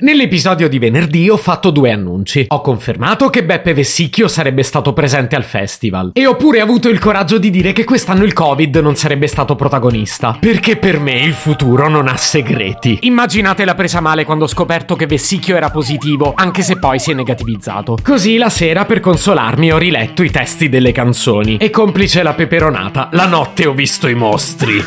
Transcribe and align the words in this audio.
Nell'episodio 0.00 0.68
di 0.68 0.78
venerdì 0.78 1.28
ho 1.28 1.36
fatto 1.36 1.70
due 1.70 1.90
annunci. 1.90 2.44
Ho 2.50 2.60
confermato 2.60 3.30
che 3.30 3.44
Beppe 3.44 3.74
Vessicchio 3.74 4.28
sarebbe 4.28 4.62
stato 4.62 4.92
presente 4.92 5.34
al 5.34 5.42
festival 5.42 6.12
e 6.14 6.24
ho 6.24 6.36
pure 6.36 6.60
avuto 6.60 6.88
il 6.88 7.00
coraggio 7.00 7.36
di 7.38 7.50
dire 7.50 7.72
che 7.72 7.82
quest'anno 7.82 8.22
il 8.22 8.32
Covid 8.32 8.76
non 8.76 8.94
sarebbe 8.94 9.26
stato 9.26 9.56
protagonista, 9.56 10.36
perché 10.38 10.76
per 10.76 11.00
me 11.00 11.18
il 11.18 11.32
futuro 11.32 11.88
non 11.88 12.06
ha 12.06 12.16
segreti. 12.16 12.98
Immaginate 13.02 13.64
la 13.64 13.74
presa 13.74 13.98
male 13.98 14.24
quando 14.24 14.44
ho 14.44 14.48
scoperto 14.48 14.94
che 14.94 15.06
Vessicchio 15.06 15.56
era 15.56 15.70
positivo, 15.70 16.32
anche 16.36 16.62
se 16.62 16.78
poi 16.78 17.00
si 17.00 17.10
è 17.10 17.14
negativizzato. 17.14 17.98
Così 18.00 18.36
la 18.36 18.50
sera 18.50 18.84
per 18.84 19.00
consolarmi 19.00 19.72
ho 19.72 19.78
riletto 19.78 20.22
i 20.22 20.30
testi 20.30 20.68
delle 20.68 20.92
canzoni 20.92 21.56
e 21.56 21.70
complice 21.70 22.22
la 22.22 22.34
peperonata, 22.34 23.08
la 23.14 23.26
notte 23.26 23.66
ho 23.66 23.72
visto 23.72 24.06
i 24.06 24.14
mostri. 24.14 24.80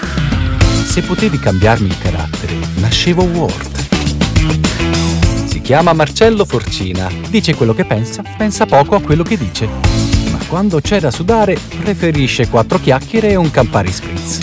Se 0.86 1.02
potevi 1.02 1.38
cambiarmi 1.38 1.88
il 1.88 1.98
carattere, 2.00 2.54
nascevo 2.76 3.24
Ward 3.24 3.81
si 5.46 5.62
chiama 5.62 5.94
Marcello 5.94 6.46
Forcina. 6.46 7.10
Dice 7.30 7.56
quello 7.56 7.74
che 7.74 7.86
pensa, 7.86 8.24
pensa 8.38 8.66
poco 8.66 8.96
a 8.96 9.02
quello 9.02 9.24
che 9.24 9.38
dice. 9.38 9.68
Ma 10.32 10.40
quando 10.48 10.82
c'è 10.82 11.00
da 11.00 11.12
sudare, 11.12 11.58
preferisce 11.82 12.48
quattro 12.50 12.80
chiacchiere 12.80 13.30
e 13.30 13.36
un 13.36 13.52
Campari 13.52 13.92
Spritz. 13.92 14.40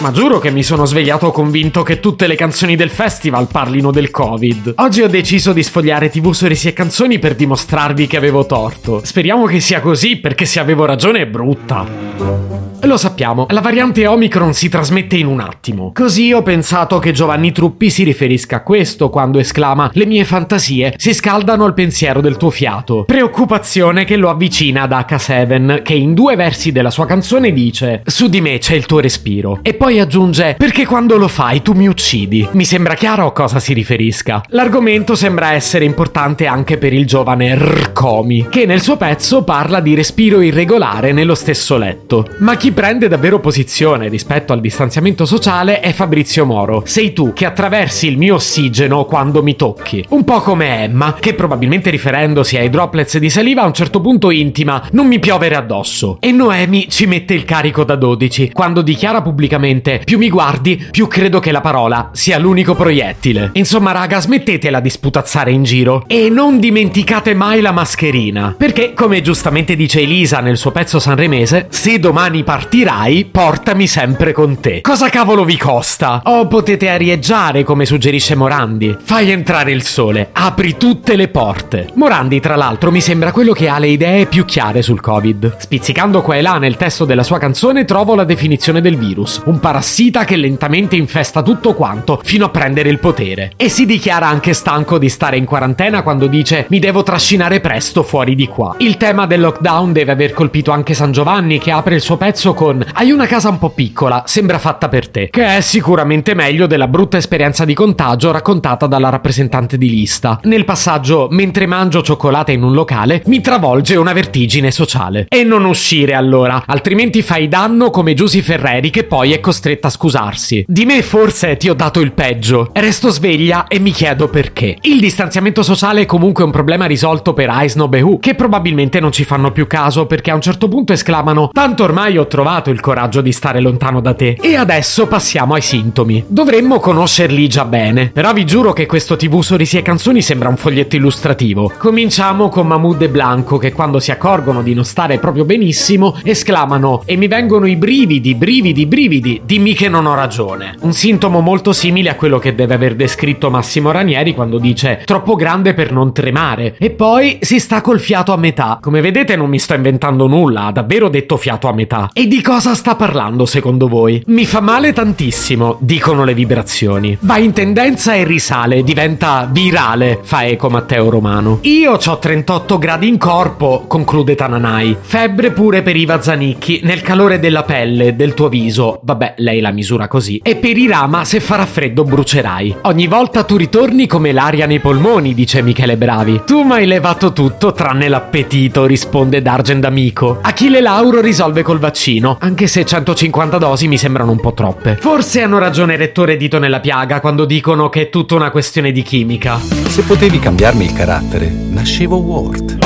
Ma 0.00 0.12
giuro 0.12 0.38
che 0.38 0.50
mi 0.50 0.62
sono 0.62 0.84
svegliato 0.84 1.32
convinto 1.32 1.82
che 1.82 2.00
tutte 2.00 2.26
le 2.26 2.36
canzoni 2.36 2.76
del 2.76 2.90
festival 2.90 3.48
parlino 3.48 3.90
del 3.90 4.10
Covid. 4.10 4.74
Oggi 4.76 5.02
ho 5.02 5.08
deciso 5.08 5.52
di 5.52 5.62
sfogliare 5.62 6.10
TV 6.10 6.32
Sorrisi 6.32 6.68
e 6.68 6.72
Canzoni 6.72 7.18
per 7.18 7.34
dimostrarvi 7.34 8.06
che 8.06 8.16
avevo 8.16 8.46
torto. 8.46 9.00
Speriamo 9.02 9.46
che 9.46 9.58
sia 9.58 9.80
così, 9.80 10.18
perché 10.18 10.44
se 10.44 10.60
avevo 10.60 10.84
ragione 10.84 11.22
è 11.22 11.26
brutta. 11.26 12.75
Lo 12.82 12.96
sappiamo, 12.96 13.46
la 13.50 13.60
variante 13.60 14.06
Omicron 14.06 14.52
si 14.52 14.68
trasmette 14.68 15.16
in 15.16 15.26
un 15.26 15.40
attimo. 15.40 15.90
Così 15.92 16.32
ho 16.32 16.42
pensato 16.42 16.98
che 16.98 17.12
Giovanni 17.12 17.50
Truppi 17.50 17.90
si 17.90 18.04
riferisca 18.04 18.56
a 18.56 18.62
questo 18.62 19.10
quando 19.10 19.38
esclama 19.38 19.90
Le 19.94 20.06
mie 20.06 20.24
fantasie 20.24 20.94
si 20.96 21.12
scaldano 21.12 21.64
al 21.64 21.74
pensiero 21.74 22.20
del 22.20 22.36
tuo 22.36 22.50
fiato. 22.50 23.04
Preoccupazione 23.04 24.04
che 24.04 24.16
lo 24.16 24.30
avvicina 24.30 24.82
ad 24.82 24.92
H7, 24.92 25.82
che 25.82 25.94
in 25.94 26.14
due 26.14 26.36
versi 26.36 26.70
della 26.70 26.90
sua 26.90 27.06
canzone 27.06 27.52
dice 27.52 28.02
Su 28.04 28.28
di 28.28 28.40
me 28.40 28.58
c'è 28.58 28.74
il 28.74 28.86
tuo 28.86 29.00
respiro. 29.00 29.58
E 29.62 29.74
poi 29.74 29.98
aggiunge 29.98 30.54
Perché 30.56 30.86
quando 30.86 31.16
lo 31.16 31.28
fai 31.28 31.62
tu 31.62 31.72
mi 31.72 31.88
uccidi. 31.88 32.48
Mi 32.52 32.64
sembra 32.64 32.94
chiaro 32.94 33.26
a 33.26 33.32
cosa 33.32 33.58
si 33.58 33.72
riferisca. 33.72 34.42
L'argomento 34.50 35.14
sembra 35.16 35.52
essere 35.52 35.84
importante 35.84 36.46
anche 36.46 36.78
per 36.78 36.92
il 36.92 37.06
giovane 37.06 37.54
Rcomi, 37.56 38.46
che 38.48 38.66
nel 38.66 38.80
suo 38.80 38.96
pezzo 38.96 39.42
parla 39.42 39.80
di 39.80 39.94
respiro 39.94 40.40
irregolare 40.40 41.12
nello 41.12 41.34
stesso 41.34 41.76
letto. 41.76 42.26
Ma 42.38 42.56
chi 42.56 42.65
prende 42.72 43.08
davvero 43.08 43.38
posizione 43.38 44.08
rispetto 44.08 44.52
al 44.52 44.60
distanziamento 44.60 45.24
sociale 45.24 45.80
è 45.80 45.92
Fabrizio 45.92 46.44
Moro. 46.44 46.82
Sei 46.84 47.12
tu 47.12 47.32
che 47.32 47.44
attraversi 47.44 48.08
il 48.08 48.18
mio 48.18 48.34
ossigeno 48.34 49.04
quando 49.04 49.42
mi 49.42 49.56
tocchi. 49.56 50.04
Un 50.08 50.24
po' 50.24 50.40
come 50.40 50.82
Emma, 50.82 51.14
che 51.20 51.34
probabilmente 51.34 51.90
riferendosi 51.90 52.56
ai 52.56 52.68
droplets 52.68 53.18
di 53.18 53.30
saliva 53.30 53.62
a 53.62 53.66
un 53.66 53.72
certo 53.72 54.00
punto 54.00 54.30
intima 54.30 54.82
non 54.92 55.06
mi 55.06 55.18
piovere 55.18 55.54
addosso. 55.54 56.18
E 56.20 56.32
Noemi 56.32 56.88
ci 56.88 57.06
mette 57.06 57.34
il 57.34 57.44
carico 57.44 57.84
da 57.84 57.94
12 57.94 58.50
quando 58.52 58.82
dichiara 58.82 59.22
pubblicamente 59.22 60.02
più 60.04 60.18
mi 60.18 60.28
guardi, 60.28 60.86
più 60.90 61.06
credo 61.08 61.38
che 61.38 61.52
la 61.52 61.60
parola 61.60 62.10
sia 62.12 62.38
l'unico 62.38 62.74
proiettile. 62.74 63.50
Insomma 63.54 63.92
raga, 63.92 64.20
smettetela 64.20 64.80
di 64.80 64.90
sputazzare 64.90 65.50
in 65.50 65.62
giro 65.62 66.04
e 66.06 66.28
non 66.28 66.58
dimenticate 66.58 67.34
mai 67.34 67.60
la 67.60 67.72
mascherina. 67.72 68.54
Perché, 68.56 68.92
come 68.92 69.22
giustamente 69.22 69.76
dice 69.76 70.00
Elisa 70.00 70.40
nel 70.40 70.56
suo 70.56 70.72
pezzo 70.72 70.98
sanremese, 70.98 71.66
se 71.68 71.98
domani 71.98 72.42
partiamo 72.42 72.54
partirai, 72.56 73.26
portami 73.26 73.86
sempre 73.86 74.32
con 74.32 74.60
te. 74.60 74.80
Cosa 74.80 75.10
cavolo 75.10 75.44
vi 75.44 75.58
costa? 75.58 76.22
O 76.24 76.46
potete 76.46 76.88
arieggiare, 76.88 77.64
come 77.64 77.84
suggerisce 77.84 78.34
Morandi. 78.34 78.96
Fai 78.98 79.30
entrare 79.30 79.72
il 79.72 79.82
sole, 79.82 80.30
apri 80.32 80.78
tutte 80.78 81.16
le 81.16 81.28
porte. 81.28 81.90
Morandi, 81.96 82.40
tra 82.40 82.56
l'altro, 82.56 82.90
mi 82.90 83.02
sembra 83.02 83.30
quello 83.30 83.52
che 83.52 83.68
ha 83.68 83.78
le 83.78 83.88
idee 83.88 84.24
più 84.24 84.46
chiare 84.46 84.80
sul 84.80 85.02
Covid. 85.02 85.56
Spizzicando 85.58 86.22
qua 86.22 86.36
e 86.36 86.40
là 86.40 86.56
nel 86.56 86.78
testo 86.78 87.04
della 87.04 87.22
sua 87.22 87.36
canzone 87.36 87.84
trovo 87.84 88.14
la 88.14 88.24
definizione 88.24 88.80
del 88.80 88.96
virus. 88.96 89.42
Un 89.44 89.60
parassita 89.60 90.24
che 90.24 90.36
lentamente 90.36 90.96
infesta 90.96 91.42
tutto 91.42 91.74
quanto 91.74 92.18
fino 92.24 92.46
a 92.46 92.48
prendere 92.48 92.88
il 92.88 93.00
potere. 93.00 93.52
E 93.56 93.68
si 93.68 93.84
dichiara 93.84 94.28
anche 94.28 94.54
stanco 94.54 94.96
di 94.96 95.10
stare 95.10 95.36
in 95.36 95.44
quarantena 95.44 96.02
quando 96.02 96.26
dice 96.26 96.64
mi 96.70 96.78
devo 96.78 97.02
trascinare 97.02 97.60
presto 97.60 98.02
fuori 98.02 98.34
di 98.34 98.48
qua. 98.48 98.76
Il 98.78 98.96
tema 98.96 99.26
del 99.26 99.42
lockdown 99.42 99.92
deve 99.92 100.12
aver 100.12 100.32
colpito 100.32 100.70
anche 100.70 100.94
San 100.94 101.12
Giovanni 101.12 101.58
che 101.58 101.70
apre 101.70 101.96
il 101.96 102.00
suo 102.00 102.16
pezzo 102.16 102.44
con 102.54 102.84
Hai 102.94 103.10
una 103.10 103.26
casa 103.26 103.48
un 103.48 103.58
po' 103.58 103.70
piccola, 103.70 104.22
sembra 104.26 104.58
fatta 104.58 104.88
per 104.88 105.08
te, 105.08 105.28
che 105.30 105.56
è 105.56 105.60
sicuramente 105.60 106.34
meglio 106.34 106.66
della 106.66 106.88
brutta 106.88 107.16
esperienza 107.16 107.64
di 107.64 107.74
contagio 107.74 108.30
raccontata 108.30 108.86
dalla 108.86 109.08
rappresentante 109.08 109.76
di 109.76 109.90
lista. 109.90 110.40
Nel 110.44 110.64
passaggio 110.64 111.28
Mentre 111.30 111.66
mangio 111.66 112.02
cioccolata 112.02 112.52
in 112.52 112.62
un 112.62 112.72
locale 112.72 113.22
mi 113.26 113.40
travolge 113.40 113.96
una 113.96 114.12
vertigine 114.12 114.70
sociale. 114.70 115.26
E 115.28 115.42
non 115.42 115.64
uscire 115.64 116.14
allora, 116.14 116.62
altrimenti 116.66 117.22
fai 117.22 117.48
danno 117.48 117.90
come 117.90 118.14
Giusy 118.14 118.40
Ferreri 118.40 118.90
che 118.90 119.04
poi 119.04 119.32
è 119.32 119.40
costretta 119.40 119.88
a 119.88 119.90
scusarsi. 119.90 120.64
Di 120.68 120.84
me 120.84 121.02
forse 121.02 121.56
ti 121.56 121.68
ho 121.68 121.74
dato 121.74 122.00
il 122.00 122.12
peggio. 122.12 122.70
Resto 122.72 123.10
sveglia 123.10 123.66
e 123.66 123.78
mi 123.78 123.90
chiedo 123.90 124.28
perché. 124.28 124.78
Il 124.82 125.00
distanziamento 125.00 125.62
sociale 125.62 126.02
è 126.02 126.06
comunque 126.06 126.44
un 126.44 126.50
problema 126.50 126.86
risolto 126.86 127.34
per 127.34 127.50
Aisnob 127.50 127.94
e 127.94 128.02
Hu, 128.02 128.18
che 128.18 128.34
probabilmente 128.34 129.00
non 129.00 129.12
ci 129.12 129.24
fanno 129.24 129.52
più 129.52 129.66
caso 129.66 130.06
perché 130.06 130.30
a 130.30 130.34
un 130.34 130.40
certo 130.40 130.68
punto 130.68 130.92
esclamano 130.92 131.50
tanto 131.52 131.82
ormai 131.82 132.16
ho 132.16 132.26
trovato 132.26 132.35
il 132.70 132.80
coraggio 132.80 133.20
di 133.20 133.32
stare 133.32 133.60
lontano 133.60 134.00
da 134.00 134.14
te. 134.14 134.36
E 134.40 134.56
adesso 134.56 135.06
passiamo 135.06 135.54
ai 135.54 135.62
sintomi. 135.62 136.24
Dovremmo 136.26 136.80
conoscerli 136.80 137.48
già 137.48 137.64
bene, 137.64 138.10
però 138.12 138.32
vi 138.32 138.44
giuro 138.44 138.72
che 138.72 138.86
questo 138.86 139.16
TV 139.16 139.40
Sorrisi 139.40 139.78
e 139.78 139.82
Canzoni 139.82 140.22
sembra 140.22 140.48
un 140.48 140.56
foglietto 140.56 140.96
illustrativo. 140.96 141.72
Cominciamo 141.78 142.48
con 142.48 142.66
Mahmoud 142.66 143.02
e 143.02 143.08
Blanco 143.08 143.58
che 143.58 143.72
quando 143.72 144.00
si 144.00 144.10
accorgono 144.10 144.62
di 144.62 144.74
non 144.74 144.84
stare 144.84 145.18
proprio 145.18 145.44
benissimo 145.44 146.16
esclamano 146.22 147.02
e 147.04 147.16
mi 147.16 147.28
vengono 147.28 147.66
i 147.66 147.76
brividi, 147.76 148.34
brividi, 148.34 148.86
brividi, 148.86 149.40
dimmi 149.44 149.74
che 149.74 149.88
non 149.88 150.06
ho 150.06 150.14
ragione. 150.14 150.76
Un 150.80 150.92
sintomo 150.92 151.40
molto 151.40 151.72
simile 151.72 152.10
a 152.10 152.14
quello 152.14 152.38
che 152.38 152.54
deve 152.54 152.74
aver 152.74 152.94
descritto 152.94 153.50
Massimo 153.50 153.90
Ranieri 153.90 154.34
quando 154.34 154.58
dice 154.58 155.02
troppo 155.04 155.34
grande 155.34 155.74
per 155.74 155.92
non 155.92 156.12
tremare 156.12 156.76
e 156.78 156.90
poi 156.90 157.38
si 157.40 157.58
sta 157.58 157.80
col 157.80 158.00
fiato 158.00 158.32
a 158.32 158.36
metà. 158.36 158.78
Come 158.80 159.00
vedete 159.00 159.36
non 159.36 159.48
mi 159.48 159.58
sto 159.58 159.74
inventando 159.74 160.26
nulla, 160.26 160.66
ha 160.66 160.72
davvero 160.72 161.08
detto 161.08 161.36
fiato 161.36 161.68
a 161.68 161.72
metà. 161.72 162.10
E 162.12 162.25
di 162.26 162.40
cosa 162.40 162.74
sta 162.74 162.94
parlando 162.96 163.46
secondo 163.46 163.88
voi? 163.88 164.22
Mi 164.26 164.46
fa 164.46 164.60
male 164.60 164.92
tantissimo, 164.92 165.76
dicono 165.80 166.24
le 166.24 166.34
vibrazioni. 166.34 167.16
Va 167.20 167.38
in 167.38 167.52
tendenza 167.52 168.14
e 168.14 168.24
risale, 168.24 168.82
diventa 168.82 169.48
virale, 169.50 170.20
fa 170.22 170.44
eco 170.44 170.68
Matteo 170.68 171.08
Romano. 171.08 171.58
Io 171.62 171.92
ho 171.92 172.18
38 172.18 172.78
gradi 172.78 173.08
in 173.08 173.18
corpo, 173.18 173.84
conclude 173.86 174.34
Tananai. 174.34 174.96
Febbre 175.00 175.52
pure 175.52 175.82
per 175.82 175.94
Iva 175.94 176.20
Zanicchi, 176.20 176.80
nel 176.82 177.02
calore 177.02 177.38
della 177.38 177.62
pelle, 177.62 178.16
del 178.16 178.34
tuo 178.34 178.48
viso. 178.48 178.98
Vabbè, 179.02 179.34
lei 179.38 179.60
la 179.60 179.70
misura 179.70 180.08
così. 180.08 180.40
E 180.42 180.56
per 180.56 180.76
Irama, 180.76 181.24
se 181.24 181.40
farà 181.40 181.66
freddo 181.66 182.02
brucerai. 182.02 182.76
Ogni 182.82 183.06
volta 183.06 183.44
tu 183.44 183.56
ritorni 183.56 184.06
come 184.06 184.32
l'aria 184.32 184.66
nei 184.66 184.80
polmoni, 184.80 185.34
dice 185.34 185.62
Michele 185.62 185.96
Bravi. 185.96 186.42
Tu 186.46 186.62
mi 186.62 186.72
hai 186.72 186.86
levato 186.86 187.32
tutto 187.32 187.72
tranne 187.72 188.08
l'appetito, 188.08 188.84
risponde 188.86 189.42
Dargen 189.42 189.80
d'amico. 189.80 190.38
Achille 190.42 190.80
Lauro 190.80 191.20
risolve 191.20 191.62
col 191.62 191.78
vaccino 191.78 192.14
pochino, 192.16 192.36
anche 192.40 192.66
se 192.66 192.84
150 192.84 193.58
dosi 193.58 193.88
mi 193.88 193.98
sembrano 193.98 194.30
un 194.30 194.40
po' 194.40 194.52
troppe. 194.52 194.96
Forse 194.96 195.42
hanno 195.42 195.58
ragione 195.58 195.96
Rettore 195.96 196.34
e 196.34 196.36
Dito 196.36 196.58
nella 196.58 196.80
piaga 196.80 197.20
quando 197.20 197.44
dicono 197.44 197.88
che 197.88 198.02
è 198.02 198.08
tutta 198.08 198.34
una 198.34 198.50
questione 198.50 198.92
di 198.92 199.02
chimica. 199.02 199.58
Se 199.58 200.02
potevi 200.02 200.38
cambiarmi 200.38 200.84
il 200.84 200.92
carattere, 200.92 201.48
nascevo 201.48 202.16
Ward. 202.16 202.78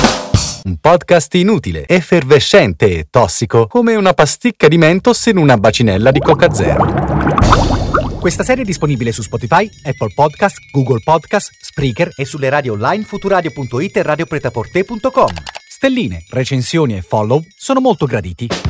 Un 0.63 0.77
podcast 0.79 1.35
inutile, 1.35 1.87
effervescente 1.87 2.99
e 2.99 3.07
tossico, 3.11 3.67
come 3.67 3.95
una 3.95 4.13
pasticca 4.13 4.69
di 4.69 4.77
mentos 4.77 5.27
in 5.27 5.39
una 5.39 5.57
bacinella 5.57 6.11
di 6.11 6.21
Coca 6.21 6.53
Zero. 6.53 7.39
Questa 8.21 8.45
serie 8.45 8.65
è 8.65 8.67
disponibile 8.67 9.12
su 9.12 9.23
Spotify, 9.23 9.69
Apple 9.83 10.12
Podcast, 10.15 10.59
Google 10.71 11.00
Podcast, 11.03 11.53
Spreaker 11.59 12.12
e 12.15 12.26
sulle 12.26 12.50
radio 12.50 12.75
online 12.75 13.05
futuradio.it 13.05 13.97
e 13.97 14.03
radiopretaporte.com. 14.03 15.29
Stelline, 15.67 16.23
recensioni 16.29 16.99
e 16.99 17.00
follow 17.00 17.43
sono 17.56 17.81
molto 17.81 18.05
graditi. 18.05 18.69